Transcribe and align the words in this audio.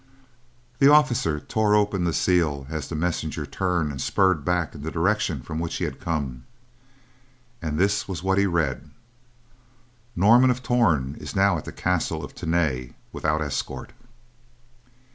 The 0.79 0.89
officer 0.91 1.39
tore 1.39 1.75
open 1.75 2.05
the 2.05 2.11
seal 2.11 2.65
as 2.71 2.89
the 2.89 2.95
messenger 2.95 3.45
turned 3.45 3.91
and 3.91 4.01
spurred 4.01 4.43
back 4.43 4.73
in 4.73 4.81
the 4.81 4.89
direction 4.89 5.41
from 5.41 5.59
which 5.59 5.75
he 5.75 5.83
had 5.83 5.99
come. 5.99 6.45
And 7.61 7.77
this 7.77 8.07
was 8.07 8.23
what 8.23 8.39
he 8.39 8.47
read: 8.47 8.89
Norman 10.15 10.49
of 10.49 10.63
Torn 10.63 11.17
is 11.19 11.35
now 11.35 11.55
at 11.59 11.65
the 11.65 11.71
castle 11.71 12.23
of 12.25 12.33
Tany, 12.33 12.95
without 13.13 13.43
escort. 13.43 13.93